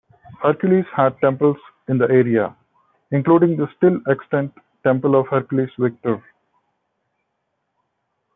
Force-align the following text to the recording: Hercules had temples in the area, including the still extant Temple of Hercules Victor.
Hercules 0.41 0.85
had 0.95 1.15
temples 1.21 1.57
in 1.87 1.99
the 1.99 2.09
area, 2.09 2.55
including 3.11 3.55
the 3.55 3.67
still 3.77 3.99
extant 4.09 4.51
Temple 4.83 5.13
of 5.13 5.27
Hercules 5.27 5.69
Victor. 5.77 6.23